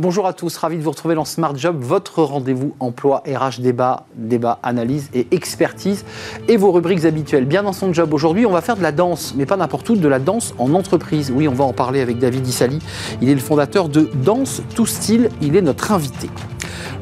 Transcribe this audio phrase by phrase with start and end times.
[0.00, 4.06] Bonjour à tous, ravi de vous retrouver dans Smart Job, votre rendez-vous emploi, RH, débat,
[4.14, 6.06] débat, analyse et expertise
[6.48, 7.44] et vos rubriques habituelles.
[7.44, 9.96] Bien dans son job, aujourd'hui on va faire de la danse, mais pas n'importe où,
[9.96, 11.30] de la danse en entreprise.
[11.36, 12.78] Oui, on va en parler avec David Issali,
[13.20, 16.30] il est le fondateur de Danse Tout Style, il est notre invité.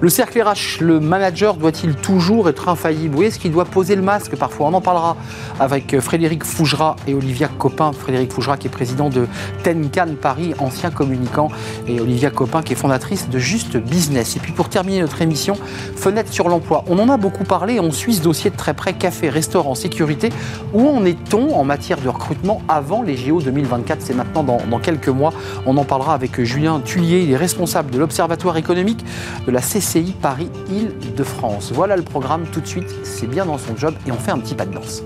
[0.00, 3.16] Le cercle RH, le manager doit-il toujours être infaillible?
[3.18, 4.36] Oui, est-ce qu'il doit poser le masque?
[4.36, 5.16] Parfois On en parlera
[5.58, 7.90] avec Frédéric Fougera et Olivia Copin.
[7.92, 9.26] Frédéric Fougera qui est président de
[9.64, 11.48] Tenkan Paris, ancien communicant,
[11.88, 14.36] et Olivia Copin qui est de Juste Business.
[14.36, 15.54] Et puis pour terminer notre émission,
[15.96, 16.84] fenêtre sur l'emploi.
[16.88, 20.30] On en a beaucoup parlé, on suit ce dossier de très près, café, restaurant, sécurité.
[20.72, 24.78] Où en est-on en matière de recrutement avant les JO 2024 C'est maintenant dans, dans
[24.78, 25.32] quelques mois.
[25.66, 29.04] On en parlera avec Julien Tullier, il est responsable de l'Observatoire économique
[29.46, 31.72] de la CCI Paris-Île-de-France.
[31.72, 34.38] Voilà le programme tout de suite, c'est bien dans son job et on fait un
[34.38, 35.02] petit pas de danse.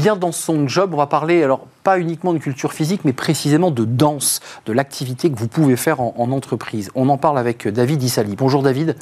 [0.00, 0.94] Bien dans son job.
[0.94, 5.30] On va parler, alors pas uniquement de culture physique, mais précisément de danse, de l'activité
[5.30, 6.90] que vous pouvez faire en, entreprise.
[6.94, 8.36] On en parle avec David Issali.
[8.36, 8.96] Bonjour David.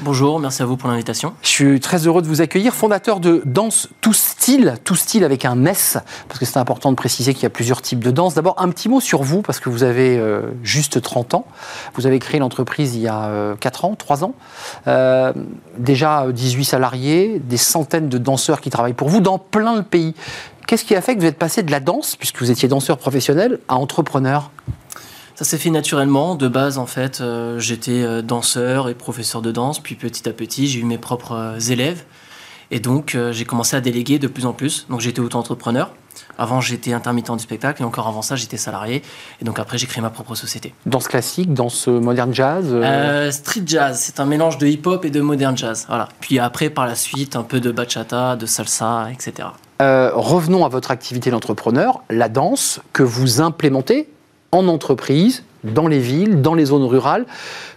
[0.00, 1.32] Bonjour, merci à vous pour l'invitation.
[1.42, 5.44] Je suis très heureux de vous accueillir, fondateur de Danse Tout Style, Tout Style avec
[5.44, 8.34] un S, parce que c'est important de préciser qu'il y a plusieurs types de danse.
[8.34, 11.46] D'abord, un petit mot sur vous, parce que vous avez euh, juste 30 ans.
[11.94, 14.34] Vous avez créé l'entreprise il y a 4 euh, ans, 3 ans.
[14.86, 15.32] Euh,
[15.78, 20.14] déjà 18 salariés, des centaines de danseurs qui travaillent pour vous dans plein de pays.
[20.66, 22.96] Qu'est-ce qui a fait que vous êtes passé de la danse, puisque vous étiez danseur
[22.96, 24.50] professionnel, à entrepreneur?
[25.34, 26.36] Ça s'est fait naturellement.
[26.36, 29.80] De base, en fait, euh, j'étais euh, danseur et professeur de danse.
[29.80, 32.04] Puis petit à petit, j'ai eu mes propres euh, élèves.
[32.70, 34.86] Et donc, j'ai commencé à déléguer de plus en plus.
[34.88, 35.92] Donc, j'étais auto-entrepreneur.
[36.38, 37.82] Avant, j'étais intermittent du spectacle.
[37.82, 39.02] Et encore avant ça, j'étais salarié.
[39.40, 40.74] Et donc, après, j'ai créé ma propre société.
[40.86, 42.64] Danse classique, danse moderne jazz
[43.30, 44.00] Street jazz.
[44.00, 45.84] C'est un mélange de hip-hop et de modern jazz.
[45.88, 46.08] Voilà.
[46.20, 49.48] Puis après, par la suite, un peu de bachata, de salsa, etc.
[49.82, 54.08] Euh, revenons à votre activité d'entrepreneur, la danse que vous implémentez
[54.52, 57.26] en entreprise, dans les villes, dans les zones rurales.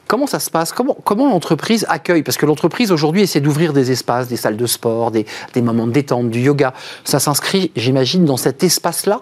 [0.07, 0.71] Comment ça se passe?
[0.71, 2.23] Comment, l'entreprise accueille?
[2.23, 5.87] Parce que l'entreprise aujourd'hui essaie d'ouvrir des espaces, des salles de sport, des, des moments
[5.87, 6.73] de détente, du yoga.
[7.03, 9.21] Ça s'inscrit, j'imagine, dans cet espace-là?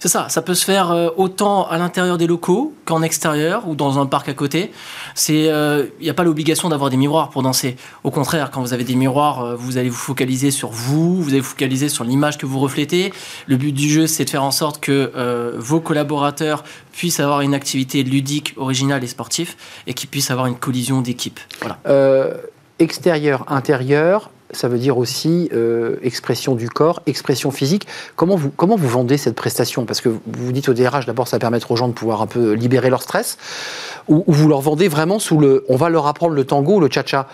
[0.00, 3.74] C'est ça, ça peut se faire euh, autant à l'intérieur des locaux qu'en extérieur ou
[3.74, 4.70] dans un parc à côté.
[5.28, 7.76] Il euh, n'y a pas l'obligation d'avoir des miroirs pour danser.
[8.04, 11.30] Au contraire, quand vous avez des miroirs, euh, vous allez vous focaliser sur vous, vous
[11.30, 13.12] allez vous focaliser sur l'image que vous reflétez.
[13.46, 15.12] Le but du jeu, c'est de faire en sorte que
[15.56, 19.54] vos collaborateurs puissent avoir une activité ludique, originale et sportive,
[19.86, 21.40] et qu'ils puissent avoir une collision d'équipe.
[21.60, 21.78] Voilà.
[22.78, 27.86] extérieur, intérieur, ça veut dire aussi euh, expression du corps, expression physique.
[28.16, 29.84] Comment vous, comment vous vendez cette prestation?
[29.84, 32.26] Parce que vous dites au DRH, d'abord, ça va permettre aux gens de pouvoir un
[32.26, 33.36] peu libérer leur stress,
[34.08, 36.88] ou, vous leur vendez vraiment sous le on va leur apprendre le tango ou le
[36.90, 37.28] cha-cha?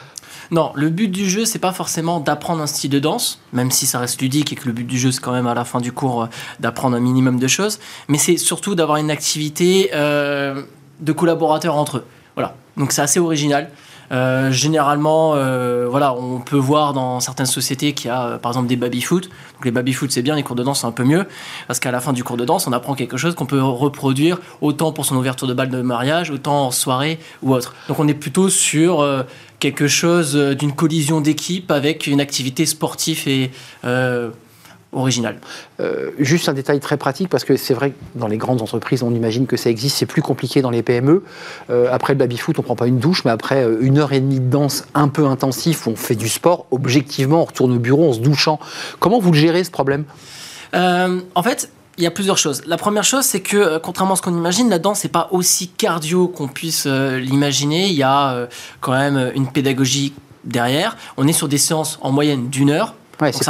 [0.51, 3.87] Non, le but du jeu, c'est pas forcément d'apprendre un style de danse, même si
[3.87, 5.81] ça reste ludique et que le but du jeu, c'est quand même à la fin
[5.81, 6.27] du cours euh,
[6.61, 10.63] d'apprendre un minimum de choses, mais c'est surtout d'avoir une activité euh,
[11.01, 12.05] de collaborateurs entre eux.
[12.35, 13.71] Voilà, donc c'est assez original.
[14.15, 18.53] Euh, généralement, euh, voilà, on peut voir dans certaines sociétés qu'il y a, euh, par
[18.53, 19.29] exemple, des baby-foot.
[19.65, 21.27] Les baby-foot, c'est bien, les cours de danse, c'est un peu mieux,
[21.67, 24.39] parce qu'à la fin du cours de danse, on apprend quelque chose qu'on peut reproduire
[24.61, 27.75] autant pour son ouverture de balle de mariage, autant en soirée ou autre.
[27.89, 29.07] Donc on est plutôt sur
[29.59, 33.51] quelque chose d'une collision d'équipe avec une activité sportive et
[34.95, 35.39] original.
[35.81, 39.03] Euh, juste un détail très pratique, parce que c'est vrai que dans les grandes entreprises,
[39.03, 41.23] on imagine que ça existe, c'est plus compliqué dans les PME.
[41.71, 44.13] Euh, après le baby-foot, on ne prend pas une douche, mais après euh, une heure
[44.13, 47.73] et demie de danse un peu intensif, où on fait du sport, objectivement, on retourne
[47.73, 48.59] au bureau en se douchant.
[49.01, 50.05] Comment vous le gérez, ce problème?
[50.73, 52.63] En fait, il y a plusieurs choses.
[52.67, 55.69] La première chose, c'est que contrairement à ce qu'on imagine, la danse n'est pas aussi
[55.69, 57.87] cardio qu'on puisse l'imaginer.
[57.87, 58.49] Il y a
[58.81, 60.13] quand même une pédagogie
[60.43, 60.97] derrière.
[61.17, 63.45] On est sur des séances en moyenne d'une heure Ouais, c'est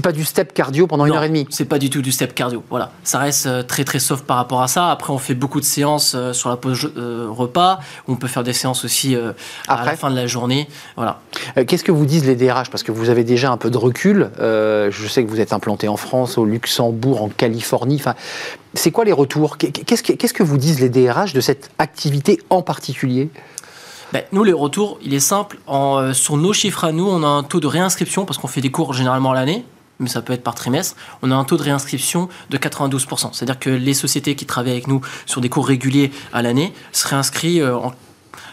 [0.00, 1.46] pas, pas, du step cardio pendant une heure et demie.
[1.50, 2.62] C'est pas du tout du step cardio.
[2.70, 4.90] Voilà, ça reste euh, très très soft par rapport à ça.
[4.90, 7.78] Après, on fait beaucoup de séances euh, sur la pause euh, repas.
[8.08, 9.16] On peut faire des séances aussi
[9.68, 10.68] à la fin de la journée.
[10.96, 11.20] Voilà.
[11.66, 14.30] Qu'est-ce que vous disent les DRH Parce que vous avez déjà un peu de recul.
[14.38, 17.96] je sais que vous êtes implanté en France, au Luxembourg, en Californie.
[17.96, 18.14] Enfin,
[18.74, 19.56] c'est quoi les retours?
[19.58, 23.30] Qu'est-ce que, que vous disent les DRH de cette activité en particulier?
[24.12, 25.58] Ben, nous, les retours, il est simple.
[25.68, 28.60] Euh, sur nos chiffres à nous, on a un taux de réinscription, parce qu'on fait
[28.60, 29.64] des cours généralement l'année,
[29.98, 33.30] mais ça peut être par trimestre, on a un taux de réinscription de 92%.
[33.32, 37.08] C'est-à-dire que les sociétés qui travaillent avec nous sur des cours réguliers à l'année se
[37.08, 37.92] réinscrivent euh, en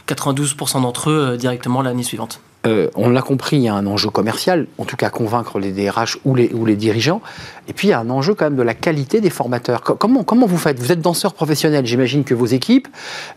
[0.07, 2.41] 92% d'entre eux euh, directement l'année suivante.
[2.65, 5.71] Euh, on l'a compris, il y a un enjeu commercial, en tout cas convaincre les
[5.71, 7.21] DRH ou les, dirigeants.
[7.67, 9.81] Et puis il y a un enjeu quand même de la qualité des formateurs.
[9.81, 10.79] Comment, vous faites?
[10.79, 12.87] Vous êtes danseur professionnel, j'imagine que vos équipes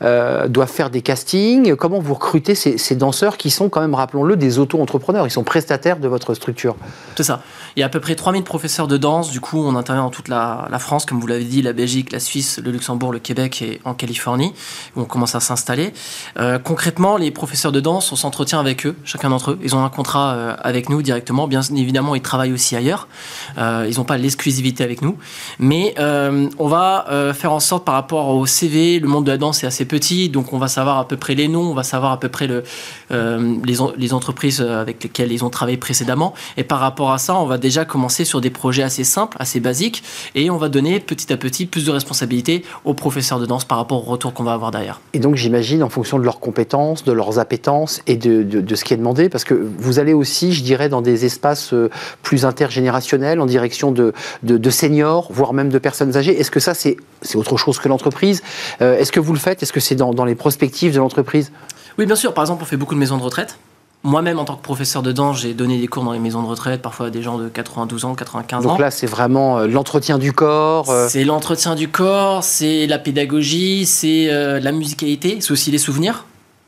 [0.02, 1.74] euh, doivent faire des castings.
[1.74, 5.26] Comment vous recrutez ces, danseurs qui sont quand même, rappelons-le, des auto-entrepreneurs?
[5.26, 6.76] Ils sont prestataires de votre structure.
[7.16, 7.42] C'est ça.
[7.76, 9.30] Il y a à peu près 3000 professeurs de danse.
[9.30, 12.12] Du coup, on intervient dans toute la, la France, comme vous l'avez dit, la Belgique,
[12.12, 14.54] la Suisse, le Luxembourg, le Québec et en Californie,
[14.94, 15.92] où on commence à s'installer.
[16.38, 19.58] Euh, concrètement, les professeurs de danse, on s'entretient avec eux chacun d'entre eux.
[19.62, 21.48] Ils ont un contrat euh, avec nous directement.
[21.48, 23.08] Bien évidemment, ils travaillent aussi ailleurs.
[23.56, 25.16] Euh, ils n'ont pas l'exclusivité avec nous.
[25.58, 29.38] Mais euh, on va faire en sorte par rapport au CV, le monde de la
[29.38, 31.82] danse est assez petit, donc on va savoir à peu près les noms, on va
[31.82, 32.64] savoir à peu près le,
[33.10, 36.34] les, entreprises avec lesquelles ils ont travaillé précédemment.
[36.56, 39.60] Et par rapport à ça, on va déjà commencer sur des projets assez simples, assez
[39.60, 40.02] basiques,
[40.34, 43.78] et on va donner petit à petit plus de responsabilités aux professeurs de danse par
[43.78, 45.00] rapport au retour qu'on va avoir derrière.
[45.12, 48.74] Et donc j'imagine en fonction de leurs compétences, de leurs appétences et de, de, de
[48.74, 51.90] ce qui est demandé, parce que vous allez aussi, je dirais, dans des espaces euh,
[52.22, 54.12] plus intergénérationnels, en direction de,
[54.42, 56.38] de seniors, voire même de personnes âgées.
[56.38, 56.96] Est-ce que ça, c'est
[57.34, 58.42] autre chose que l'entreprise?
[58.80, 59.62] Euh, Est-ce que vous le faites?
[59.62, 61.52] Est-ce que c'est dans, dans les prospectives de l'entreprise?
[61.98, 62.34] Oui, bien sûr.
[62.34, 63.58] Par exemple, on fait beaucoup de maisons de retraite.
[64.02, 66.46] Moi-même, en tant que professeur de danse, j'ai donné des cours dans les maisons de
[66.46, 68.68] retraite, parfois à des gens de 92 ans, 95 ans.
[68.68, 70.88] Donc là, c'est vraiment euh, l'entretien du corps.
[70.90, 71.08] Euh...
[71.08, 76.24] C'est l'entretien du corps, c'est la pédagogie, c'est euh, la musicalité, c'est aussi les souvenirs.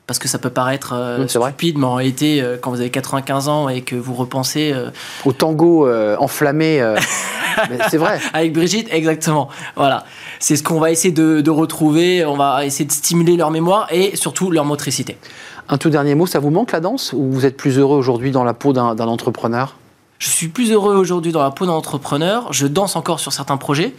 [0.08, 1.80] Parce que ça peut paraître euh, oui, stupide, vrai.
[1.80, 4.72] mais en réalité, euh, quand vous avez 95 ans et que vous repensez.
[4.74, 4.88] euh,
[5.26, 6.82] Au tango euh, enflammé.
[7.90, 8.18] c'est vrai.
[8.32, 9.50] Avec Brigitte, exactement.
[9.76, 10.04] Voilà.
[10.40, 12.24] C'est ce qu'on va essayer de, de retrouver.
[12.24, 15.18] On va essayer de stimuler leur mémoire et surtout leur motricité.
[15.68, 18.30] Un tout dernier mot, ça vous manque la danse ou vous êtes plus heureux aujourd'hui
[18.30, 19.76] dans la peau d'un entrepreneur?
[20.18, 22.50] Je suis plus heureux aujourd'hui dans la peau d'un entrepreneur.
[22.52, 23.94] Je danse encore sur certains projets,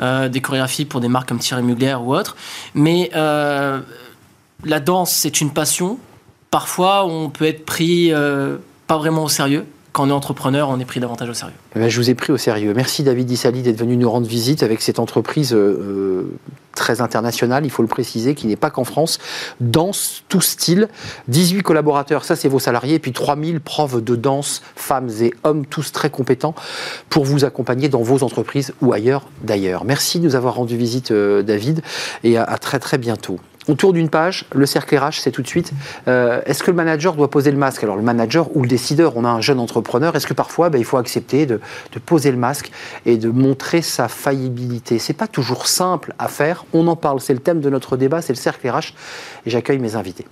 [0.00, 2.36] des chorégraphies pour des marques comme Thierry Mugler ou autres.
[2.74, 3.10] Mais
[4.64, 5.98] la danse, c'est une passion.
[6.50, 9.64] Parfois, on peut être pris euh, pas vraiment au sérieux.
[9.92, 11.54] Quand on est entrepreneur, on est pris davantage au sérieux.
[11.76, 12.72] Eh bien, je vous ai pris au sérieux.
[12.74, 16.30] Merci David Dissali d'être venu nous rendre visite avec cette entreprise euh,
[16.74, 19.18] très internationale, il faut le préciser, qui n'est pas qu'en France.
[19.60, 20.88] Danse, tout style.
[21.28, 25.66] 18 collaborateurs, ça c'est vos salariés, et puis 3000 profs de danse, femmes et hommes,
[25.66, 26.54] tous très compétents,
[27.10, 29.84] pour vous accompagner dans vos entreprises ou ailleurs d'ailleurs.
[29.84, 31.82] Merci de nous avoir rendu visite, euh, David,
[32.24, 33.38] et à, à très très bientôt.
[33.68, 35.72] On tourne d'une page, le cercle RH, c'est tout de suite.
[36.08, 37.82] Euh, est-ce que le manager doit poser le masque?
[37.84, 40.78] Alors le manager ou le décideur, on a un jeune entrepreneur, est-ce que parfois ben,
[40.78, 41.60] il faut accepter de,
[41.92, 42.70] de, poser le masque
[43.06, 44.98] et de montrer sa faillibilité?
[44.98, 48.22] C'est pas toujours simple à faire, on en parle, c'est le thème de notre débat,
[48.22, 48.94] c'est le cercle RH,
[49.46, 50.26] et j'accueille mes invités.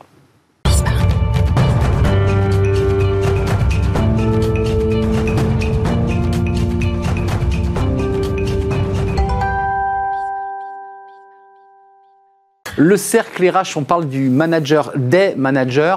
[12.83, 15.97] Le cercle RH, on parle du manager, des managers.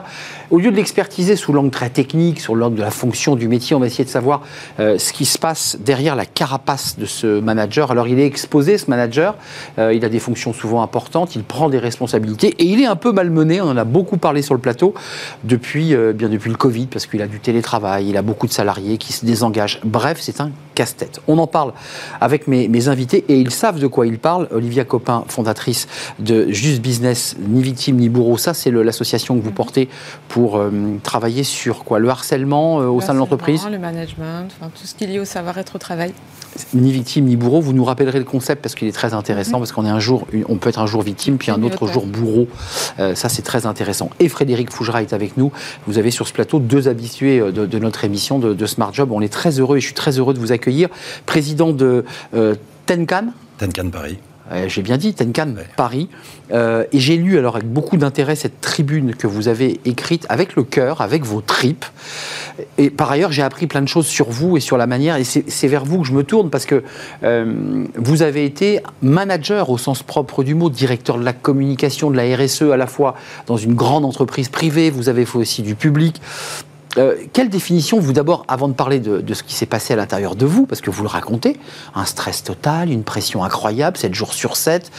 [0.51, 3.73] Au lieu de l'expertiser sous l'angle très technique, sur l'angle de la fonction du métier,
[3.73, 4.41] on va essayer de savoir
[4.81, 7.91] euh, ce qui se passe derrière la carapace de ce manager.
[7.91, 9.37] Alors, il est exposé, ce manager.
[9.79, 12.97] Euh, il a des fonctions souvent importantes, il prend des responsabilités et il est un
[12.97, 13.61] peu malmené.
[13.61, 14.93] On en a beaucoup parlé sur le plateau
[15.45, 18.51] depuis, euh, bien depuis le Covid, parce qu'il a du télétravail, il a beaucoup de
[18.51, 19.79] salariés qui se désengagent.
[19.85, 21.21] Bref, c'est un casse-tête.
[21.27, 21.73] On en parle
[22.21, 24.47] avec mes, mes, invités et ils savent de quoi ils parlent.
[24.51, 25.87] Olivia Copin, fondatrice
[26.19, 29.89] de Just Business, ni victime ni bourreau, ça c'est l'association que vous portez
[30.27, 30.71] pour euh,
[31.03, 31.99] travailler sur quoi?
[31.99, 33.65] Le harcèlement euh, au sein de l'entreprise?
[33.69, 36.13] Le management, enfin, tout ce qui est lié au savoir-être au travail.
[36.73, 39.61] Ni victime ni bourreau, vous nous rappellerez le concept parce qu'il est très intéressant, mmh.
[39.61, 42.05] parce qu'on est un jour, on peut être un jour victime, puis un autre jour
[42.05, 42.47] bourreau.
[42.99, 44.09] Euh, ça c'est très intéressant.
[44.19, 45.51] Et Frédéric Fougera est avec nous.
[45.87, 49.11] Vous avez sur ce plateau deux habitués de, de notre émission de, de, Smart Job.
[49.11, 50.62] On est très heureux et je suis très heureux de vous accueillir.
[51.25, 52.55] Président de euh,
[52.85, 53.27] Tenkan.
[53.57, 54.17] Tenkan Paris.
[54.51, 55.65] Euh, j'ai bien dit, Tenkan ouais.
[55.77, 56.09] Paris.
[56.51, 60.55] Euh, et j'ai lu alors avec beaucoup d'intérêt cette tribune que vous avez écrite avec
[60.55, 61.85] le cœur, avec vos tripes.
[62.77, 65.15] Et par ailleurs, j'ai appris plein de choses sur vous et sur la manière.
[65.15, 66.83] Et c'est vers vous que je me tourne parce que
[67.23, 72.17] euh, vous avez été manager au sens propre du mot, directeur de la communication, de
[72.17, 73.15] la RSE à la fois
[73.47, 74.89] dans une grande entreprise privée.
[74.89, 76.21] Vous avez fait aussi du public.
[76.97, 80.35] Euh, quelle définition, vous d'abord, avant de parler de, ce qui s'est passé à l'intérieur
[80.35, 81.59] de vous, parce que vous le racontez,
[81.95, 84.91] un stress total, une pression incroyable, 7 jours sur 7,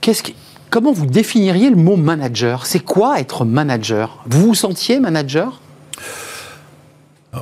[0.00, 0.22] qu'est-ce
[0.70, 2.66] comment vous définiriez le mot manager?
[2.66, 4.22] C'est quoi être manager?
[4.26, 5.60] Vous vous sentiez manager?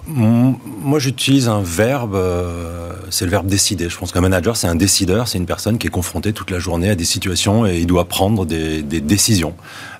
[0.06, 3.88] Moi, j'utilise un verbe, euh, c'est le verbe décider.
[3.88, 6.58] Je pense qu'un manager, c'est un décideur, c'est une personne qui est confrontée toute la
[6.58, 9.54] journée à des situations et il doit prendre des, décisions.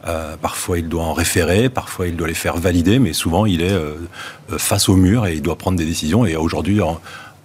[0.07, 3.63] Euh, parfois, il doit en référer, parfois, il doit les faire valider, mais souvent, il
[3.63, 3.95] est euh,
[4.59, 6.27] face au mur et il doit prendre des décisions.
[6.27, 6.81] Et aujourd'hui,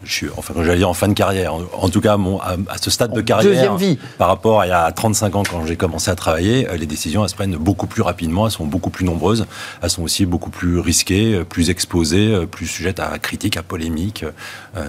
[0.03, 1.53] je suis, enfin, j'allais dire en fin de carrière.
[1.53, 3.97] En, tout cas, mon, à, ce stade de carrière, vie.
[4.17, 7.23] par rapport à il y a 35 ans quand j'ai commencé à travailler, les décisions
[7.23, 9.45] elles se prennent beaucoup plus rapidement, elles sont beaucoup plus nombreuses,
[9.81, 14.25] elles sont aussi beaucoup plus risquées, plus exposées, plus sujettes à critiques, à polémiques.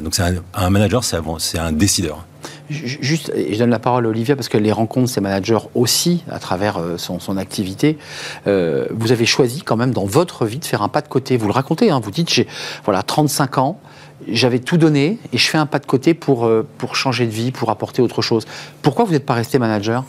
[0.02, 2.24] donc, c'est un, un manager, c'est un décideur.
[2.70, 6.38] Juste, je donne la parole à Olivia parce qu'elle les rencontre, ses managers aussi, à
[6.38, 7.98] travers euh, son, activité.
[8.46, 11.36] Euh, vous avez choisi quand même dans votre vie de faire un pas de côté.
[11.36, 12.46] Vous le racontez, hein, vous dites, j'ai
[12.84, 13.80] voilà, 35 ans,
[14.28, 17.30] j'avais tout donné et je fais un pas de côté pour, euh, pour changer de
[17.30, 18.46] vie, pour apporter autre chose.
[18.82, 20.04] Pourquoi vous n'êtes pas resté manager?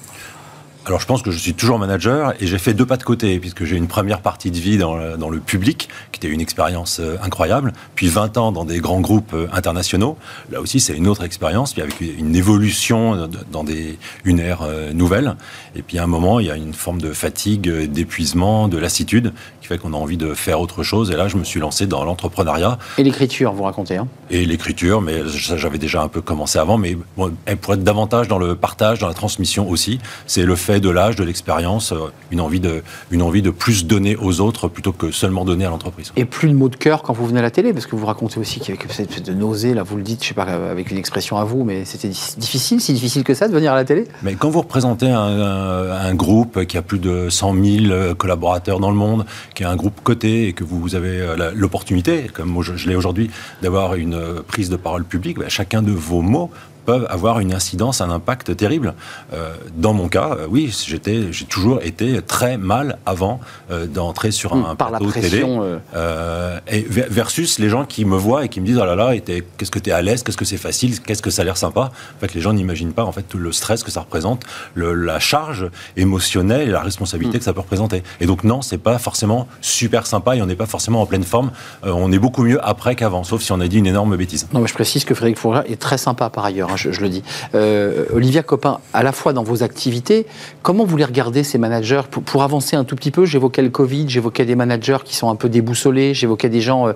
[0.85, 3.37] Alors je pense que je suis toujours manager et j'ai fait deux pas de côté
[3.39, 6.41] puisque j'ai une première partie de vie dans le, dans le public qui était une
[6.41, 10.17] expérience euh, incroyable, puis 20 ans dans des grands groupes euh, internationaux.
[10.51, 14.91] Là aussi c'est une autre expérience, puis avec une évolution dans des, une ère euh,
[14.91, 15.35] nouvelle.
[15.75, 19.33] Et puis à un moment il y a une forme de fatigue, d'épuisement, de lassitude
[19.61, 21.11] qui fait qu'on a envie de faire autre chose.
[21.11, 22.79] Et là je me suis lancé dans l'entrepreneuriat.
[22.97, 24.07] Et l'écriture, vous racontez hein?
[24.31, 28.39] Et l'écriture, mais j'avais déjà un peu commencé avant, mais bon, pour être davantage dans
[28.39, 32.41] le partage, dans la transmission aussi, c'est le fait de l'âge, de l'expérience, euh, une,
[32.41, 36.11] envie de, une envie de plus donner aux autres plutôt que seulement donner à l'entreprise.
[36.15, 38.05] Et plus de mots de cœur quand vous venez à la télé, parce que vous
[38.05, 40.43] racontez aussi qu'il y avait cette de nausée, là vous le dites, je sais pas
[40.43, 43.75] avec une expression à vous, mais c'était difficile, si difficile que ça de venir à
[43.75, 44.05] la télé?
[44.23, 48.95] Mais quand vous représentez un, groupe qui a plus de 100 000 collaborateurs dans le
[48.95, 49.25] monde,
[49.55, 53.29] qui est un groupe coté et que vous avez euh, l'opportunité, comme je, l'ai aujourd'hui,
[53.61, 56.49] d'avoir une euh, prise de parole publique, ben, chacun de vos mots
[56.85, 58.93] peuvent avoir une incidence, un impact terrible.
[59.33, 64.31] Euh, dans mon cas, euh, oui, j'étais, j'ai toujours été très mal avant euh, d'entrer
[64.31, 66.77] sur un, Par plateau la pression, télé.
[66.79, 69.71] et versus les gens qui me voient et qui me disent oh là là, qu'est-ce
[69.71, 71.91] que tu es à l'aise, qu'est-ce que c'est facile, qu'est-ce que ça a l'air sympa.
[72.17, 74.93] En fait, les gens n'imaginent pas en fait tout le stress que ça représente, le,
[74.93, 77.39] la charge émotionnelle et la responsabilité mm.
[77.39, 78.03] que ça peut représenter.
[78.19, 81.23] Et donc non, c'est pas forcément super sympa et on n'est pas forcément en pleine
[81.23, 81.51] forme.
[81.83, 84.47] on est beaucoup mieux après qu'avant, sauf si on a dit une énorme bêtise.
[84.53, 86.70] Non, mais je précise que Frédéric Fourra est très sympa par ailleurs.
[86.71, 87.23] Hein, je, le dis.
[87.55, 90.25] Euh, Olivia Copin, à la fois dans vos activités,
[90.61, 92.01] comment vous les regardez ces managers?
[92.09, 95.35] Pour, avancer un tout petit peu J'évoquais le Covid, j'évoquais des managers qui sont un
[95.35, 96.93] peu déboussolés, j'évoquais des gens euh,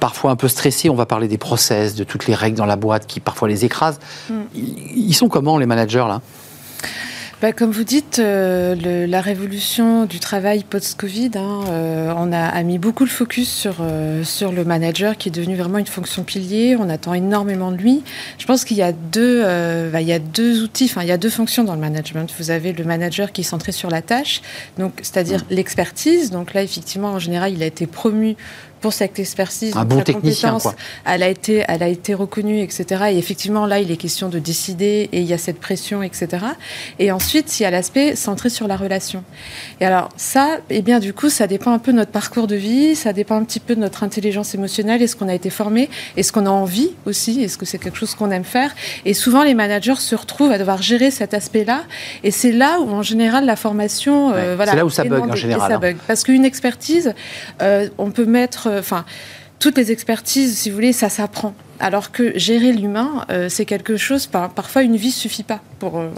[0.00, 0.90] parfois un peu stressés.
[0.90, 3.64] On va parler des process, de toutes les règles dans la boîte qui parfois les
[3.64, 4.00] écrasent.
[4.28, 4.34] Mm.
[4.54, 6.20] ils sont comment les managers là?
[7.42, 12.78] Bah, comme vous dites, euh, la révolution du travail post-Covid, hein, euh, on a, mis
[12.78, 16.76] beaucoup le focus sur, euh, sur le manager qui est devenu vraiment une fonction pilier.
[16.78, 18.02] On attend énormément de lui.
[18.38, 19.42] Je pense qu'il y a deux,
[19.90, 22.32] bah, il y a deux outils, enfin il y a deux fonctions dans le management.
[22.38, 24.40] Vous avez le manager qui est centré sur la tâche,
[24.78, 25.54] donc c'est-à-dire mmh.
[25.54, 26.30] l'expertise.
[26.30, 28.36] Donc là, effectivement, en général, il a été promu
[28.84, 30.74] pour cette expertise, un bon technicien, quoi.
[31.06, 33.04] elle a été, elle a été reconnue, etc.
[33.12, 36.28] Et effectivement, là, il est question de décider et il y a cette pression, etc.
[36.98, 39.24] Et ensuite, il y a l'aspect centré sur la relation.
[39.80, 42.56] Et alors, ça, eh bien, du coup, ça dépend un peu de notre parcours de
[42.56, 45.88] vie, ça dépend un petit peu de notre intelligence émotionnelle, est-ce qu'on a été formé,
[46.18, 48.74] est-ce qu'on a envie aussi, est-ce que c'est quelque chose qu'on aime faire.
[49.06, 51.84] Et souvent, les managers se retrouvent à devoir gérer cet aspect-là.
[52.22, 55.30] Et c'est là où, en général, la formation, euh, voilà, c'est là où ça bug
[55.30, 55.70] en général.
[55.70, 55.80] Ça hein.
[55.80, 55.96] bug.
[56.06, 57.14] Parce qu'une expertise,
[57.62, 59.04] euh, on peut mettre enfin,
[59.58, 61.54] toutes les expertises, si vous voulez, ça s'apprend.
[61.80, 65.60] Alors que gérer l'humain, euh, c'est quelque chose, parfois une vie suffit pas.
[65.78, 66.08] Pour, euh,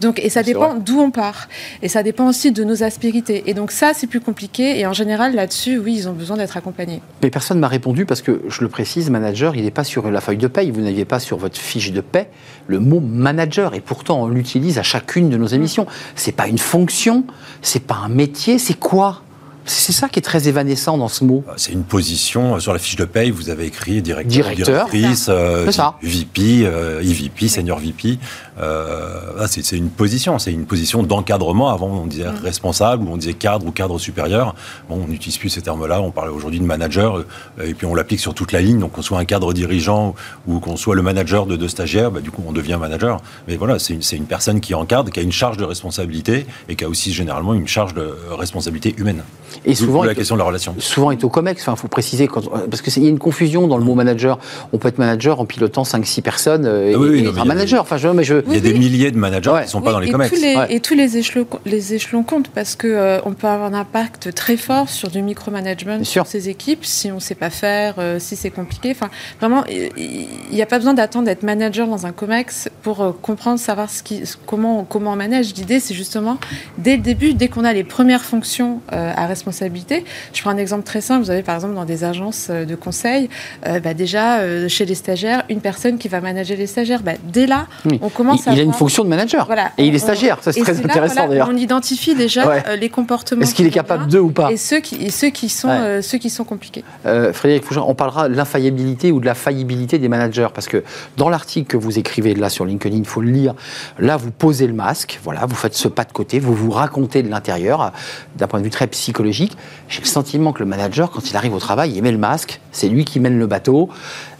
[0.00, 1.48] donc, et ça dépend d'où on part.
[1.80, 3.44] Et ça dépend aussi de nos aspérités.
[3.46, 4.78] Et donc ça, c'est plus compliqué.
[4.78, 7.00] Et en général, là-dessus, oui, ils ont besoin d'être accompagnés.
[7.22, 10.20] Mais personne m'a répondu parce que, je le précise, manager, il n'est pas sur la
[10.20, 10.70] feuille de paie.
[10.70, 12.28] Vous n'aviez pas sur votre fiche de paie
[12.66, 13.74] le mot manager.
[13.74, 15.86] Et pourtant, on l'utilise à chacune de nos émissions.
[16.14, 17.24] C'est pas une fonction,
[17.62, 19.22] c'est pas un métier, c'est quoi?
[19.64, 21.44] C'est ça qui est très évanescent dans ce mot.
[21.48, 22.56] Euh, c'est une position.
[22.56, 25.70] Euh, sur la fiche de paye, vous avez écrit directeur, directeur directrice, euh,
[26.02, 28.18] VP, euh, EVP, senior VP.
[28.60, 30.38] Euh, c'est une position.
[30.38, 31.70] C'est une position d'encadrement.
[31.70, 32.40] Avant, on disait mm.
[32.42, 34.54] responsable ou on disait cadre ou cadre supérieur.
[34.88, 36.00] Bon, on n'utilise plus ces termes-là.
[36.00, 37.24] On parle aujourd'hui de manager.
[37.62, 38.78] et puis, on l'applique sur toute la ligne.
[38.78, 40.14] Donc, qu'on soit un cadre dirigeant
[40.46, 43.20] ou qu'on soit le manager de deux stagiaires, bah, du coup, on devient manager.
[43.48, 46.76] Mais voilà, c'est une, une personne qui encadre, qui a une charge de responsabilité et
[46.76, 49.22] qui a aussi généralement une charge de responsabilité humaine.
[49.64, 50.74] Et souvent, la question de la relation.
[50.78, 51.62] Souvent est au COMEX.
[51.62, 54.38] Enfin, faut préciser quand, parce qu'il y a une confusion dans le mot manager.
[54.72, 57.82] On peut être manager en pilotant 5-6 personnes euh, ah et, être un manager.
[57.82, 58.34] Enfin, je, mais je...
[58.46, 60.30] Il y a des milliers de managers qui ne sont pas dans les et COMEX.
[60.30, 63.72] Tous les, Et tous les échelons, les échelons comptent parce que euh, on peut avoir
[63.72, 67.50] un impact très fort sur du micromanagement sur ces équipes si on ne sait pas
[67.50, 68.90] faire, euh, si c'est compliqué.
[68.90, 73.58] Enfin, vraiment, il n'y a pas besoin d'attendre d'être manager dans un COMEX pour comprendre,
[73.58, 75.54] savoir ce qui, comment, comment on manage.
[75.54, 76.38] L'idée, c'est justement
[76.78, 80.04] dès le début, dès qu'on a les premières fonctions à responsabilité.
[80.32, 81.24] Je prends un exemple très simple.
[81.24, 83.28] Vous avez par exemple dans des agences de conseil,
[83.64, 87.02] bah, déjà chez les stagiaires, une personne qui va manager les stagiaires.
[87.02, 87.66] Bah, dès là,
[88.00, 88.52] on commence il, à.
[88.52, 89.46] Il a une fonction de manager.
[89.46, 90.38] Voilà, et il est stagiaire.
[90.40, 91.48] Ça, c'est très intéressant d'ailleurs.
[91.50, 93.42] On identifie déjà les comportements.
[93.42, 96.18] Est-ce qu'il est capable d'eux ou pas Et ceux qui, et ceux qui sont, ceux
[96.18, 96.84] qui sont compliqués.
[97.32, 100.82] Frédéric Fougère, on parlera de l'infaillibilité ou de la faillibilité des managers parce que
[101.16, 103.54] dans l'article que vous écrivez là sur LinkedIn, il faut le lire.
[103.98, 107.22] Là, vous posez le masque, voilà, vous faites ce pas de côté, vous vous racontez
[107.22, 107.92] de l'intérieur,
[108.36, 109.56] d'un point de vue très psychologique.
[109.88, 112.60] J'ai le sentiment que le manager, quand il arrive au travail, il met le masque,
[112.72, 113.88] c'est lui qui mène le bateau.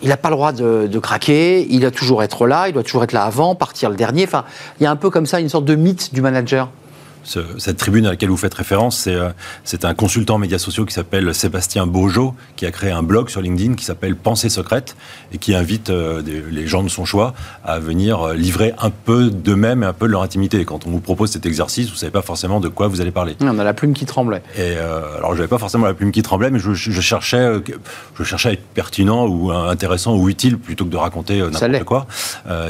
[0.02, 3.04] Il n'a pas le droit de, craquer, il doit toujours être là, il doit toujours
[3.04, 4.24] être là avant, partir le dernier.
[4.24, 4.44] Enfin,
[4.80, 6.68] il y a un peu comme ça une sorte de mythe du manager
[7.24, 9.30] cette tribune à laquelle vous faites référence, euh,
[9.64, 13.40] c'est un consultant médias sociaux qui s'appelle Sébastien Beaujeau, qui a créé un blog sur
[13.40, 14.96] LinkedIn qui s'appelle Pensée secrète
[15.32, 19.30] et qui invite euh, les gens de son choix à venir euh, livrer un peu
[19.30, 20.64] d'eux-mêmes et un peu de leur intimité.
[20.64, 23.10] quand on vous propose cet exercice, vous ne savez pas forcément de quoi vous allez
[23.10, 23.36] parler.
[23.40, 24.42] On a la plume qui tremblait.
[24.56, 27.60] Et alors, je n'avais pas forcément la plume qui tremblait, mais je, cherchais,
[28.18, 32.06] je cherchais à être pertinent ou intéressant ou utile plutôt que de raconter n'importe quoi.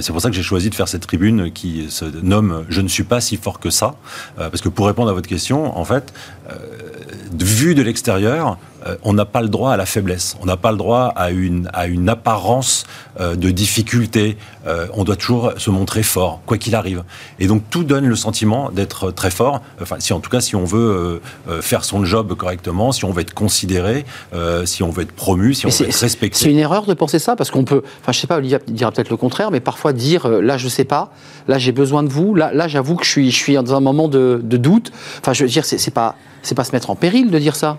[0.01, 2.89] c'est pour ça que j'ai choisi de faire cette tribune qui se nomme Je ne
[2.89, 3.95] suis pas si fort que ça
[4.42, 6.13] euh, parce que pour répondre à votre question, en fait,
[6.51, 6.57] euh,
[7.33, 10.73] vu de l'extérieur, euh, on n'a pas le droit à la faiblesse, on n'a pas
[10.73, 12.85] le droit à une, à une apparence
[13.21, 14.39] de difficulté,
[14.95, 17.05] on doit toujours se montrer fort, quoi qu'il arrive.
[17.39, 20.57] Et donc tout donne le sentiment d'être très fort, enfin si en tout cas si
[20.57, 21.21] on veut
[21.61, 24.07] faire son job correctement, si on veut être considéré,
[24.65, 26.39] si on veut être promu, si on veut être respecté.
[26.39, 28.91] C'est une erreur de penser ça, parce qu'on peut, enfin je sais pas, Olivia dira
[28.91, 31.12] peut-être le contraire, mais parfois dire là je sais pas,
[31.49, 33.81] là j'ai besoin de vous, là, là j'avoue que je suis, je suis dans un
[33.81, 34.91] moment de, de doute.
[35.21, 37.79] Enfin je veux dire, c'est pas, c'est pas se mettre en péril de dire ça.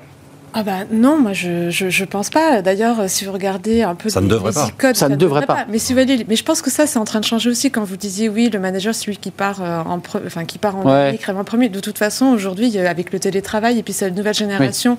[0.53, 2.61] Ah bah non, moi je, je, je pense pas.
[2.61, 4.69] D'ailleurs, si vous regardez un peu ça ne devrait pas.
[4.77, 5.65] Codes, ça, ne devrait pas.
[5.69, 7.83] Mais si vous mais je pense que ça c'est en train de changer aussi quand
[7.83, 10.85] vous disiez oui, le manager c'est lui qui part euh, en enfin qui part en
[10.85, 11.19] ouais.
[11.27, 11.69] en premier.
[11.69, 14.97] De toute façon, aujourd'hui avec le télétravail et puis c'est la nouvelle génération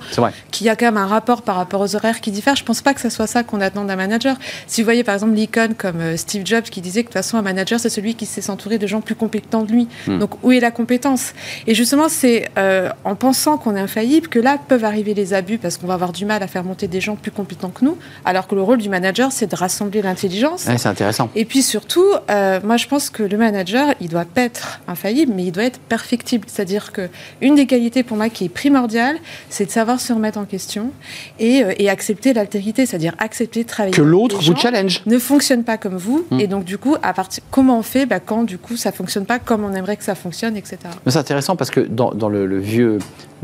[0.51, 2.57] qui a quand même un rapport par rapport aux horaires qui diffèrent.
[2.57, 4.37] Je pense pas que ce soit ça qu'on attend d'un manager.
[4.67, 7.23] Si vous voyez par exemple l'icône comme euh, Steve Jobs qui disait que de toute
[7.23, 9.89] façon un manager c'est celui qui sait s'entourer de gens plus compétents de lui.
[10.07, 10.19] Hmm.
[10.19, 11.33] Donc où est la compétence?
[11.67, 15.44] Et justement c'est euh, en pensant qu'on est infaillible que là peuvent arriver les abus
[15.59, 17.97] parce qu'on va avoir du mal à faire monter des gens plus compétents que nous,
[18.25, 20.67] alors que le rôle du manager, c'est de rassembler l'intelligence.
[20.77, 21.31] c'est intéressant.
[21.35, 25.33] Et puis surtout, euh, moi je pense que le manager, il doit pas être infaillible,
[25.35, 26.47] mais il doit être perfectible.
[26.49, 27.09] C'est-à-dire que
[27.41, 29.17] une des qualités pour moi qui est primordiale,
[29.49, 30.91] c'est de savoir se remettre en question
[31.39, 33.95] et, euh, et accepter l'altérité, c'est-à-dire accepter de travailler.
[33.95, 35.03] Que l'autre vous challenge.
[35.07, 36.41] Ne fonctionne pas comme vous, hmm.
[36.41, 39.27] et donc du coup, à partir, comment on fait bah, quand du coup ça fonctionne
[39.27, 40.79] pas comme on aimerait que ça fonctionne, etc.
[41.07, 42.99] C'est intéressant parce que dans, dans le, le vieux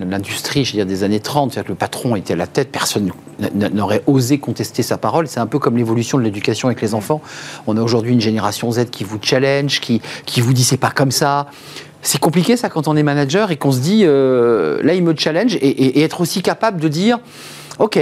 [0.04, 2.70] l'industrie, je veux dire des années 30, c'est-à-dire que le patron était à la tête,
[2.70, 3.10] personne
[3.54, 5.28] n'aurait osé contester sa parole.
[5.28, 7.20] C'est un peu comme l'évolution de l'éducation avec les enfants.
[7.66, 10.90] On a aujourd'hui une génération Z qui vous challenge, qui, qui vous dit c'est pas
[10.90, 11.46] comme ça.
[12.02, 15.14] C'est compliqué ça quand on est manager et qu'on se dit euh, là il me
[15.14, 17.18] challenge et, être aussi capable de dire
[17.78, 17.98] ok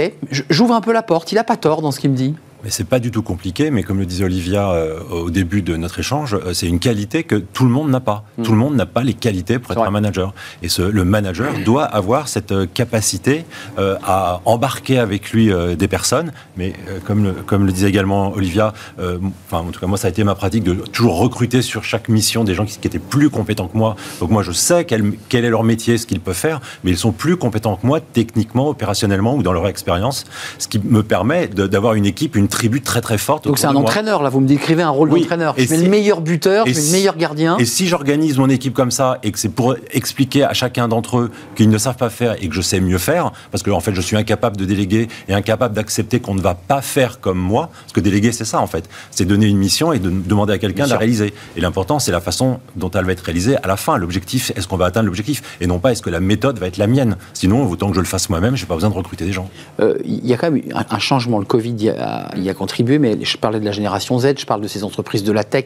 [0.49, 2.35] j'ouvre un peu la porte, il a pas tort dans ce qu'il me dit.
[2.63, 5.77] Mais c'est pas du tout compliqué, mais comme le disait Olivia euh, au début de
[5.77, 8.25] notre échange, euh, c'est une qualité que tout le monde n'a pas.
[8.37, 8.43] Mm.
[8.43, 10.33] Tout le monde n'a pas les qualités pour être un manager.
[10.61, 13.45] Et ce, le manager doit avoir cette euh, capacité
[13.77, 16.31] à embarquer avec lui des personnes.
[16.57, 16.73] Mais
[17.05, 20.23] comme, le, comme le disait également Olivia, enfin en tout cas moi ça a été
[20.23, 23.67] ma pratique de toujours recruter sur chaque mission des gens qui, qui étaient plus compétents
[23.67, 23.95] que moi.
[24.19, 26.97] Donc moi je sais quel, quel est leur métier, ce qu'ils peuvent faire, mais ils
[26.97, 30.25] sont plus compétents que moi techniquement, opérationnellement ou dans leur expérience,
[30.57, 33.45] ce qui me permet d'avoir une équipe, une tribu très très forte.
[33.45, 35.55] Donc c'est un entraîneur, là, vous me décrivez un rôle d'entraîneur.
[35.57, 37.57] Je mets le meilleur buteur, je mets le meilleur gardien.
[37.57, 41.19] Et si j'organise mon équipe comme ça et que c'est pour expliquer à chacun d'entre
[41.19, 43.79] eux qu'ils ne savent pas faire et que je sais mieux faire, parce que en
[43.79, 47.39] fait je suis incapable de déléguer et incapable d'accepter qu'on ne va pas faire comme
[47.39, 50.53] moi, parce que déléguer c'est ça en fait, c'est donner une mission et de demander
[50.53, 51.33] à quelqu'un de la réaliser.
[51.55, 53.97] Et l'important c'est la façon dont elle va être réalisée à la fin.
[53.97, 55.57] L'objectif, est-ce qu'on va atteindre l'objectif?
[55.61, 57.17] Et non pas est-ce que la méthode va être la mienne?
[57.33, 59.49] Sinon, autant que je le fasse moi-même, je n'ai pas besoin de recruter des gens.
[59.79, 61.39] Euh, il y a quand même un, changement.
[61.39, 64.45] Le Covid y a, y a contribué, mais je parlais de la génération Z, je
[64.45, 65.65] parle de ces entreprises de la tech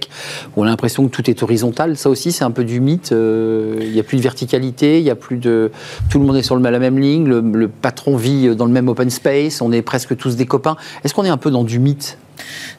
[0.55, 1.97] où on a l'impression que tout est horizontal.
[1.97, 3.12] Ça aussi, c'est un peu du mythe.
[3.12, 5.71] Euh, il n'y a plus de verticalité, il y a plus de.
[6.09, 9.09] Tout le monde est sur la même ligne, le patron vit dans le même open
[9.09, 10.77] space, on est presque tous des copains.
[11.03, 12.17] Est-ce qu'on est un peu dans du mythe?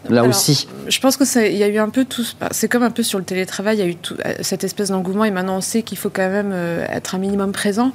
[0.09, 2.27] Là aussi Je pense que il y a eu un peu tout.
[2.51, 4.91] C'est comme un peu sur le télétravail, il y a eu tout, euh, cette espèce
[4.91, 7.93] d'engouement et maintenant on sait qu'il faut quand même euh, être un minimum présent.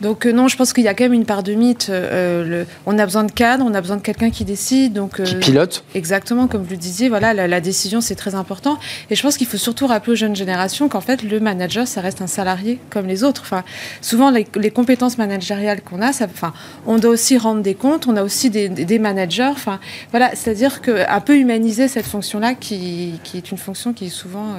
[0.00, 1.90] Donc euh, non, je pense qu'il y a quand même une part de mythe.
[1.90, 5.34] le, on a besoin de cadre, on a besoin de quelqu'un qui décide, donc qui
[5.36, 5.84] pilote.
[5.94, 8.78] Exactement, comme vous le disiez, voilà, la, décision c'est très important.
[9.10, 12.00] Et je pense qu'il faut surtout rappeler aux jeunes générations qu'en fait le manager ça
[12.00, 13.42] reste un salarié comme les autres.
[13.44, 13.64] Enfin,
[14.00, 16.52] souvent les, compétences managériales qu'on a, ça, enfin,
[16.86, 19.50] on doit aussi rendre des comptes, on a aussi des, des managers.
[19.50, 24.06] Enfin, voilà, c'est-à-dire que un peu humaniser cette fonction-là, qui, qui, est une fonction qui
[24.06, 24.54] est souvent.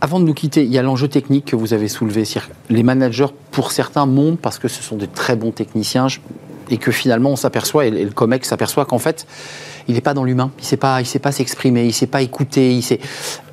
[0.00, 2.24] Avant de nous quitter, il y a l'enjeu technique que vous avez soulevé.
[2.70, 6.08] Les managers, pour certains, montent parce que ce sont des très bons techniciens
[6.70, 9.26] et que finalement on s'aperçoit, et le COMEX s'aperçoit qu'en fait,
[9.88, 12.74] il n'est pas dans l'humain, il ne sait pas, s'exprimer, il ne sait pas écouter.
[12.74, 12.98] Il sait...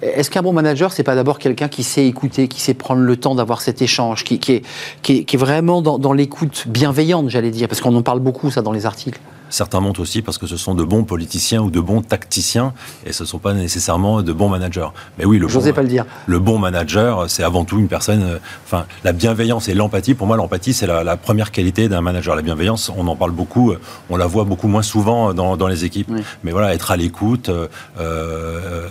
[0.01, 3.17] Est-ce qu'un bon manager, c'est pas d'abord quelqu'un qui sait écouter, qui sait prendre le
[3.17, 4.63] temps d'avoir cet échange, qui, est,
[5.03, 8.71] qui, est, vraiment dans l'écoute bienveillante, j'allais dire, parce qu'on en parle beaucoup ça dans
[8.71, 9.19] les articles.
[9.53, 12.73] Certains montent aussi parce que ce sont de bons politiciens ou de bons tacticiens
[13.05, 14.87] et ce ne sont pas nécessairement de bons managers.
[15.19, 16.05] Mais oui, le bon, pas le dire.
[16.25, 18.23] Le bon manager, c'est avant tout une personne.
[18.23, 20.15] Euh, enfin, la bienveillance et l'empathie.
[20.15, 22.35] Pour moi, l'empathie, c'est la, première qualité d'un manager.
[22.35, 25.67] La bienveillance, on en parle beaucoup, euh, on la voit beaucoup moins souvent dans, dans
[25.67, 26.09] les équipes.
[26.43, 27.67] Mais voilà, être à l'écoute, euh,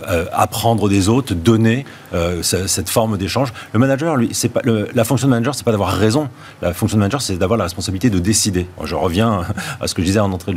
[0.09, 3.53] euh, apprendre des autres, donner euh, cette forme d'échange.
[3.73, 6.29] Le manager, lui, c'est pas la fonction de manager, c'est pas d'avoir raison.
[6.61, 8.67] La fonction de manager, c'est d'avoir la responsabilité de décider.
[8.83, 9.41] Je reviens
[9.81, 10.52] à ce que je disais en entrée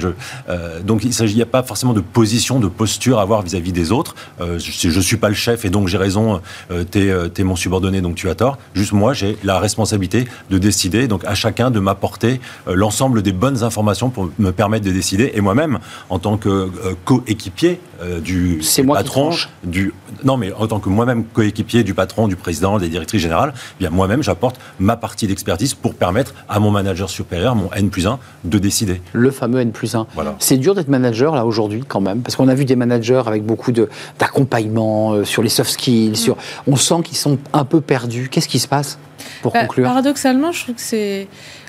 [0.48, 3.92] euh, donc il s'agit, a pas forcément de position, de posture à avoir vis-à-vis des
[3.92, 4.14] autres.
[4.40, 7.56] Euh, je, ne suis pas le chef et donc j'ai raison, euh, tu es, mon
[7.56, 8.58] subordonné donc tu as tort.
[8.74, 13.62] Juste moi, j'ai la responsabilité de décider, donc à chacun de m'apporter l'ensemble des bonnes
[13.62, 15.32] informations pour me permettre de décider.
[15.34, 15.78] Et moi-même,
[16.10, 16.70] en tant que
[17.04, 17.80] coéquipier
[18.22, 19.30] du, patron,
[19.64, 19.92] du
[20.24, 23.78] non mais en tant que moi-même coéquipier du patron, du président, des directrices générales, eh
[23.80, 28.06] bien moi-même j'apporte ma partie d'expertise pour permettre à mon manager supérieur, mon N plus
[28.06, 29.00] 1, de décider.
[29.12, 29.96] Le fameux N plus
[30.38, 33.44] c'est dur d'être manager là aujourd'hui quand même, parce qu'on a vu des managers avec
[33.44, 36.10] beaucoup d'accompagnement euh, sur les soft skills.
[36.10, 36.16] Mm.
[36.16, 38.28] Sur, on sent qu'ils sont un peu perdus.
[38.30, 38.98] Qu'est-ce qui se passe?
[39.42, 41.28] Pour bah, conclure Paradoxalement, je trouve que c'est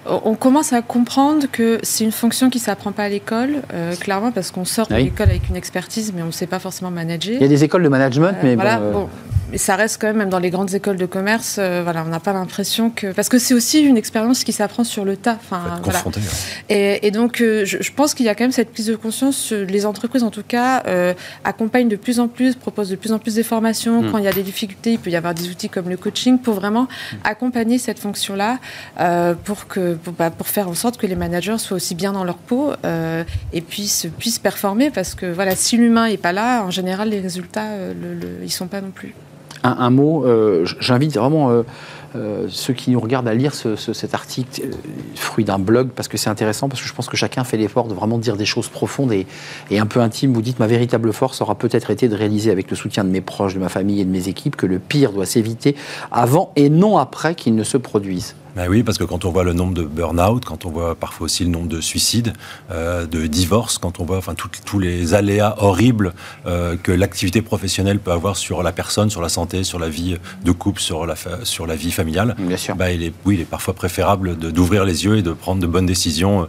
[0.09, 3.95] on commence à comprendre que c'est une fonction qui ne s'apprend pas à l'école, euh,
[3.95, 6.91] clairement, parce qu'on sort de l'école avec une expertise, mais on ne sait pas forcément
[6.91, 7.35] manager.
[7.35, 9.09] Il y a des écoles de management, euh, mais voilà, bon,
[9.51, 12.09] mais ça reste quand même, même dans les grandes écoles de commerce, euh, voilà, on
[12.09, 13.13] n'a pas l'impression que.
[13.13, 15.37] Parce que c'est aussi une expérience qui s'apprend sur le tas.
[15.39, 16.03] Enfin, voilà.
[16.69, 19.51] et, et, donc, euh, je, pense qu'il y a quand même cette prise de conscience.
[19.51, 21.13] Les entreprises, en tout cas, euh,
[21.45, 24.01] accompagnent de plus en plus, proposent de plus en plus des formations.
[24.01, 24.11] Mm.
[24.11, 26.39] Quand il y a des difficultés, il peut y avoir des outils comme le coaching
[26.39, 27.15] pour vraiment mm.
[27.77, 28.59] Cette fonction-là,
[29.43, 32.23] pour, que, pour, bah, pour, faire en sorte que les managers soient aussi bien dans
[32.23, 32.71] leur peau
[33.53, 34.91] et puissent, puissent performer.
[34.91, 38.67] Parce que voilà, si l'humain n'est pas là, en général, les résultats, le, ils sont
[38.67, 39.13] pas non plus
[39.63, 41.63] un, mot, euh, j'invite vraiment
[42.15, 44.69] euh, euh, ceux qui nous regardent à lire cet article,
[45.15, 47.87] fruit d'un blog, parce que c'est intéressant, parce que je pense que chacun fait l'effort
[47.87, 49.25] de vraiment dire des choses profondes et,
[49.71, 50.33] et un peu intimes.
[50.33, 53.21] Vous dites, ma véritable force aura peut-être été de réaliser avec le soutien de mes
[53.21, 55.75] proches, de ma famille et de mes équipes que le pire doit s'éviter
[56.11, 58.35] avant et non après qu'il ne se produise.
[58.57, 61.25] Ben oui, parce que quand on voit le nombre de burn-out, quand on voit parfois
[61.25, 62.33] aussi le nombre de suicides,
[62.71, 64.33] euh, de divorces, quand on voit enfin
[64.65, 66.13] tous les aléas horribles
[66.47, 70.17] euh, que l'activité professionnelle peut avoir sur la personne, sur la santé, sur la vie
[70.43, 72.75] de couple, sur la, sur la vie familiale, Bien sûr.
[72.75, 75.67] Ben il est, oui, il est parfois préférable d'ouvrir les yeux et de prendre de
[75.67, 76.47] bonnes décisions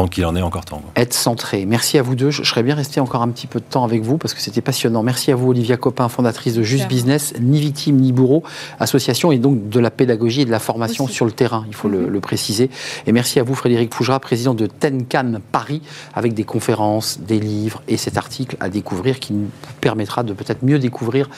[0.00, 0.82] tant qu'il en est encore temps.
[0.96, 1.66] Être centré.
[1.66, 2.30] Merci à vous deux.
[2.30, 4.62] Je, serais bien resté encore un petit peu de temps avec vous parce que c'était
[4.62, 5.02] passionnant.
[5.02, 8.42] Merci à vous, Olivia Copin, fondatrice de Just Business, ni victime ni bourreau,
[8.78, 11.88] association et donc de la pédagogie et de la formation sur le terrain, il faut
[11.88, 12.20] le, mhm.
[12.20, 12.70] préciser.
[13.06, 15.82] Et merci à vous, Frédéric Fougera, président de Tenkan Paris,
[16.14, 19.48] avec des conférences, des livres et cet article à découvrir qui nous
[19.82, 21.28] permettra de peut-être mieux découvrir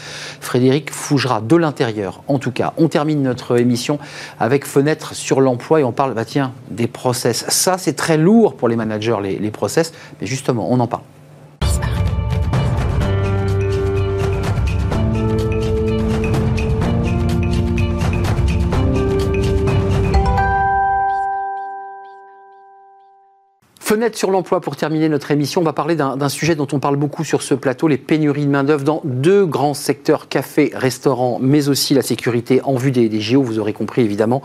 [0.40, 2.22] Frédéric Fougera de l'intérieur.
[2.29, 3.98] En tout cas, on termine notre émission
[4.38, 7.44] avec Fenêtre sur l'emploi et on parle, bah tiens, des process.
[7.48, 11.03] Ça, c'est très lourd pour les managers, les, process, mais justement, on en parle.
[23.92, 25.61] Fenêtre sur l'emploi pour terminer notre émission.
[25.61, 28.50] On va parler d'un sujet dont on parle beaucoup sur ce plateau, les pénuries de
[28.50, 33.20] main-d'œuvre dans deux grands secteurs, café, restaurant, mais aussi la sécurité en vue des, des
[33.20, 33.42] JO.
[33.42, 34.40] Vous aurez compris évidemment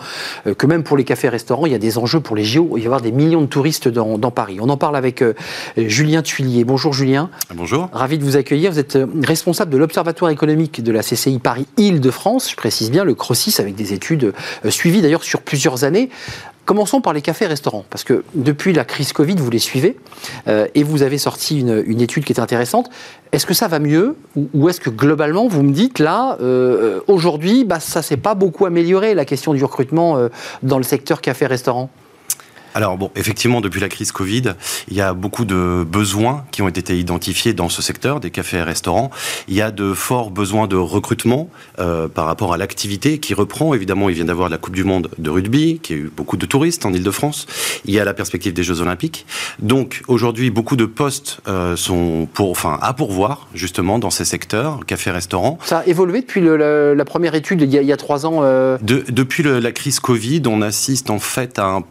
[0.48, 2.72] euh, que même pour les cafés restaurants, il y a des enjeux pour les JO.
[2.72, 4.58] Il va y avoir des millions de touristes dans, Paris.
[4.60, 5.34] On en parle avec euh,
[5.78, 6.66] Julien Tuillier.
[6.66, 7.30] Bonjour Julien.
[7.56, 7.88] Bonjour.
[7.94, 8.74] Ravi de vous accueillir.
[8.74, 13.16] Vous êtes euh, responsable de l'Observatoire économique de la CCI Paris-Île-de-France, je précise bien, le
[13.16, 14.34] CROSIS, avec des études
[14.68, 16.10] suivies d'ailleurs sur plusieurs années.
[16.68, 19.98] Commençons par les cafés-restaurants, parce que depuis la crise Covid, vous les suivez,
[20.50, 22.90] euh, et vous avez sorti une, étude qui est intéressante.
[23.32, 27.64] Est-ce que ça va mieux, ou, est-ce que globalement, vous me dites, là, euh, aujourd'hui,
[27.64, 30.28] bah, ça s'est pas beaucoup amélioré, la question du recrutement euh,
[30.62, 31.90] dans le secteur café-restaurant
[32.78, 34.54] alors bon, effectivement, depuis la crise Covid,
[34.88, 38.58] il y a beaucoup de besoins qui ont été identifiés dans ce secteur des cafés
[38.58, 39.10] et restaurants.
[39.48, 43.74] Il y a de forts besoins de recrutement euh, par rapport à l'activité qui reprend.
[43.74, 46.46] Évidemment, il vient d'avoir la Coupe du Monde de rugby, qui a eu beaucoup de
[46.46, 47.48] touristes en Ile-de-France.
[47.86, 49.26] Il y a la perspective des Jeux Olympiques.
[49.58, 54.86] Donc aujourd'hui, beaucoup de postes euh, sont pour, enfin, à pourvoir justement dans ces secteurs,
[54.86, 55.58] cafés, restaurants.
[55.64, 58.28] Ça a évolué depuis le, la, première étude il y a, il y a trois
[58.28, 58.42] ans.
[58.44, 58.78] Euh...
[58.84, 61.84] De, depuis le, la crise Covid, on assiste en fait à un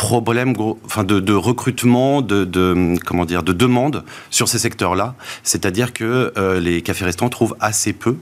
[0.00, 5.14] problème enfin de, recrutement, de, comment dire, de demande sur ces secteurs-là.
[5.42, 8.16] C'est-à-dire que les cafés-restaurants trouvent assez peu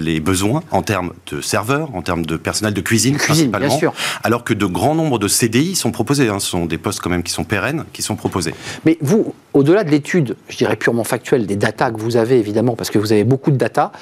[0.00, 3.92] les besoins en termes de serveurs, en termes de personnel de cuisine, principalement, bien sûr.
[4.22, 6.28] alors que de grands nombres de CDI sont proposés.
[6.28, 6.38] Hein.
[6.38, 8.54] Ce sont des postes quand même qui sont pérennes, qui sont proposés.
[8.84, 12.76] Mais vous, au-delà de l'étude, je dirais purement factuelle, des datas que vous avez évidemment,
[12.76, 13.92] parce que vous avez beaucoup de data,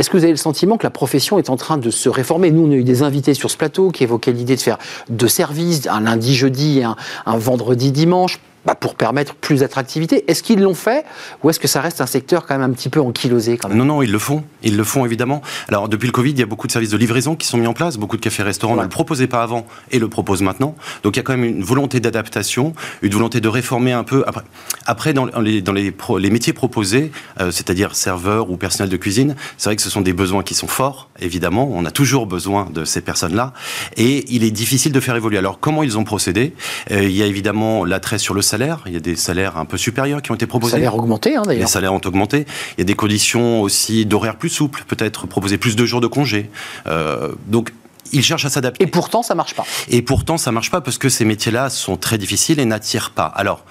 [0.00, 2.50] est-ce que vous avez le sentiment que la profession est en train de se réformer?
[2.50, 4.78] Nous, on a eu des invités sur ce plateau qui évoquaient l'idée de faire
[5.10, 10.24] deux services, un lundi, jeudi et un, un vendredi, dimanche bah, pour permettre plus d'attractivité.
[10.30, 11.04] Est-ce qu'ils l'ont fait
[11.42, 13.78] ou est-ce que ça reste un secteur quand même un petit peu ankylosé quand même?
[13.78, 14.44] Non, non, ils le font.
[14.62, 15.42] Ils le font évidemment.
[15.68, 17.66] Alors depuis le Covid, il y a beaucoup de services de livraison qui sont mis
[17.66, 17.96] en place.
[17.96, 20.74] Beaucoup de cafés-restaurants ne le proposaient pas avant et le proposent maintenant.
[21.02, 24.24] Donc il y a quand même une volonté d'adaptation, une volonté de réformer un peu.
[24.26, 24.42] Après,
[24.86, 29.36] après dans, les, dans les, les métiers proposés, euh, c'est-à-dire serveur ou personnel de cuisine,
[29.56, 31.70] c'est vrai que ce sont des besoins qui sont forts, évidemment.
[31.72, 33.52] On a toujours besoin de ces personnes-là.
[33.96, 35.38] Et il est difficile de faire évoluer.
[35.38, 36.54] Alors comment ils ont procédé?
[36.90, 38.80] Euh, Il y a évidemment l'attrait sur le salaires.
[38.86, 40.76] Il y a des salaires un peu supérieurs qui ont été proposés.
[40.76, 41.66] Les salaires augmentés, hein, d'ailleurs.
[41.66, 42.46] Les salaires ont augmenté.
[42.76, 46.06] Il y a des conditions aussi d'horaires plus souples, peut-être proposer plus de jours de
[46.06, 46.50] congé.
[46.86, 47.72] Euh, donc,
[48.12, 48.82] ils cherchent à s'adapter.
[48.82, 49.64] Et pourtant, ça marche pas.
[49.88, 53.26] Et pourtant, ça marche pas parce que ces métiers-là sont très difficiles et n'attirent pas.
[53.26, 53.64] Alors,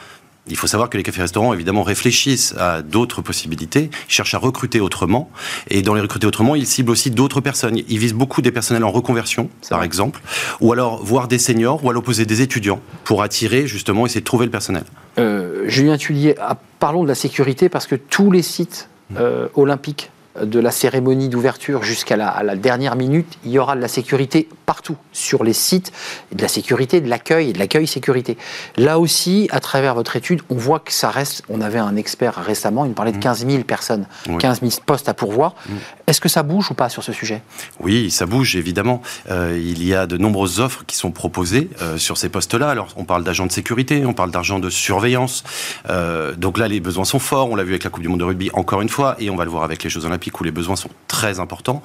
[0.50, 4.80] il faut savoir que les cafés-restaurants, évidemment, réfléchissent à d'autres possibilités, ils cherchent à recruter
[4.80, 5.30] autrement,
[5.70, 7.78] et dans les recruter autrement, ils ciblent aussi d'autres personnes.
[7.78, 10.22] Ils visent beaucoup des personnels en reconversion, par exemple,
[10.62, 14.26] ou alors voir des seniors, ou à l'opposé des étudiants, pour attirer, justement, essayer de
[14.26, 14.84] trouver le personnel.
[15.18, 20.12] Euh, Julien Tullier, ah, parlons de la sécurité, parce que tous les sites euh, olympiques
[20.44, 24.98] de la cérémonie d'ouverture jusqu'à la, dernière minute, il y aura de la sécurité partout
[25.12, 25.92] sur les sites,
[26.32, 28.38] de la sécurité, de l'accueil et de l'accueil sécurité.
[28.78, 31.44] Là aussi, à travers votre étude, on voit que ça reste.
[31.50, 33.50] On avait un expert récemment, il parlait de 15 mmh.
[33.50, 34.06] 000 personnes,
[34.40, 35.56] 15 000 postes à pourvoir.
[35.68, 35.74] Mmh.
[36.08, 37.42] Est-ce que ça bouge ou pas sur ce sujet?
[37.80, 39.02] Oui, ça bouge évidemment.
[39.30, 42.70] Euh, il y a de nombreuses offres qui sont proposées euh, sur ces postes-là.
[42.70, 45.44] Alors, on parle d'agents de sécurité, on parle d'agents de surveillance.
[45.90, 47.52] Euh, donc là, les besoins sont forts.
[47.52, 49.36] On l'a vu avec la Coupe du Monde de rugby encore une fois, et on
[49.36, 51.82] va le voir avec les Jeux Olympiques où les besoins sont très importants.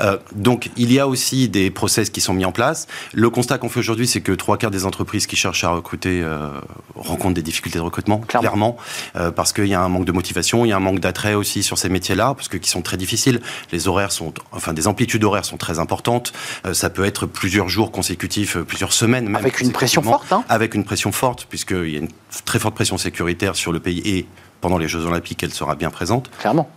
[0.00, 2.86] Euh, donc il y a aussi des process qui sont mis en place.
[3.12, 6.20] Le constat qu'on fait aujourd'hui, c'est que trois quarts des entreprises qui cherchent à recruter
[6.22, 6.48] euh,
[6.94, 8.76] rencontrent des difficultés de recrutement, clairement,
[9.16, 11.34] euh, parce qu'il y a un manque de motivation, il y a un manque d'attrait
[11.34, 13.40] aussi sur ces métiers-là, parce que qui sont très difficiles.
[13.72, 16.32] Les horaires sont, enfin des amplitudes horaires sont très importantes.
[16.72, 19.36] ça peut être plusieurs jours consécutifs, plusieurs semaines même.
[19.36, 22.08] Avec une pression forte, hein Avec une pression forte, puisqu'il y a une
[22.44, 24.26] très forte pression sécuritaire sur le pays et
[24.60, 26.30] pendant les Jeux Olympiques, elle sera bien présente.
[26.38, 26.68] Clairement.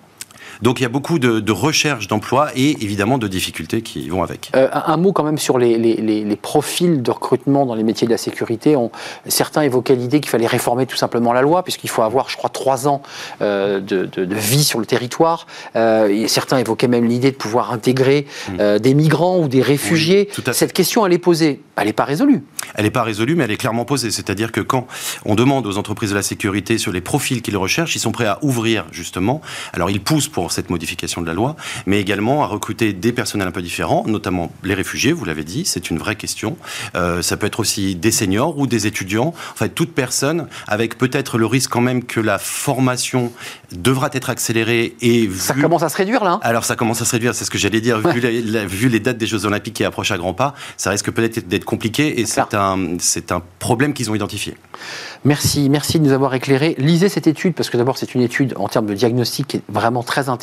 [0.62, 4.24] Donc il y a beaucoup de, de recherche d'emploi et évidemment de difficultés qui vont
[4.24, 4.52] avec.
[4.56, 8.08] Euh, un, mot quand même sur les, les, les, profils de recrutement dans les métiers
[8.08, 8.76] de la sécurité.
[8.76, 8.91] On,
[9.28, 12.50] certains évoquaient l'idée qu'il fallait réformer tout simplement la loi, puisqu'il faut avoir, je crois,
[12.50, 13.02] trois ans
[13.41, 15.48] euh, de, de, de, vie sur le territoire.
[15.76, 18.54] Euh, certains évoquaient même l'idée de pouvoir intégrer mm.
[18.60, 20.30] euh, des migrants ou des réfugiés.
[20.52, 21.62] Cette question, elle est posée.
[21.78, 22.43] Elle n'est pas résolue.
[22.76, 24.12] Elle n'est pas résolue, mais elle est clairement posée.
[24.12, 24.88] C'est-à-dire que quand
[25.26, 28.26] on demande aux entreprises de la sécurité sur les profils qu'ils recherchent, ils sont prêts
[28.26, 29.41] à ouvrir justement.
[29.74, 33.48] Alors ils poussent pour cette modification de la loi, mais également à recruter des personnels
[33.48, 36.58] un peu différents, notamment les réfugiés, vous l'avez dit, c'est une vraie question.
[36.96, 40.98] Euh, ça peut être aussi des seniors ou des étudiants, en fait toute personne, avec
[40.98, 43.32] peut-être le risque quand même que la formation
[43.72, 47.06] devra être accélérée et Ça commence à se réduire là hein Alors ça commence à
[47.06, 49.84] se réduire, c'est ce que j'allais dire, vu, vu, les dates des Jeux Olympiques qui
[49.84, 53.94] approchent à grands pas, ça risque peut-être d'être compliqué et c'est un, c'est un problème
[53.94, 54.56] qu'ils ont identifié.
[55.26, 56.76] Merci, merci de nous avoir éclairé.
[56.78, 59.64] Lisez cette étude parce que d'abord c'est une étude en termes de diagnostic qui est
[59.70, 60.38] vraiment très intéressante.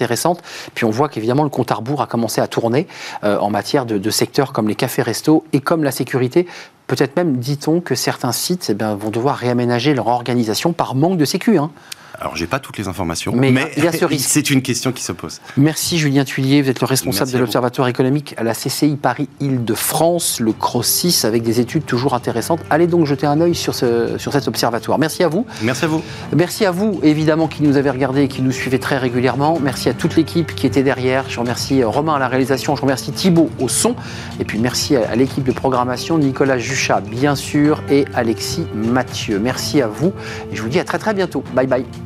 [0.74, 2.87] Puis on voit qu'évidemment le compte à rebours a commencé à tourner
[3.24, 6.46] euh, en matière de, secteurs comme les cafés-restos et comme la sécurité.
[6.87, 11.24] Peut-être même, dit-on, que certains sites eh vont devoir réaménager leur organisation par manque de
[11.24, 11.59] sécu.
[11.59, 11.70] Hein.
[12.18, 13.52] Alors, j'ai pas toutes les informations, mais,
[14.18, 15.40] c'est une question qui se pose.
[15.57, 20.52] Merci Julien Tuillier, vous êtes le responsable de l'Observatoire économique à la CCI Paris-Île-de-France, le
[20.52, 22.61] CROSSIS, avec des études toujours intéressantes.
[22.70, 24.98] Allez donc jeter un œil sur, ce, sur cet observatoire.
[24.98, 25.46] Merci à vous.
[25.62, 26.02] Merci à vous.
[26.35, 29.59] Merci à vous, évidemment, qui nous avez regardé et qui nous suivez très régulièrement.
[29.61, 31.29] Merci à toute l'équipe qui était derrière.
[31.29, 33.94] Je remercie euh, Romain à la réalisation, je remercie Thibault au son,
[34.40, 39.38] et puis merci à l'équipe de programmation, Nicolas Juchat, bien sûr, et Alexis Mathieu.
[39.38, 40.12] Merci à vous,
[40.50, 41.44] et je vous dis à très très bientôt.
[41.55, 42.06] Bye bye.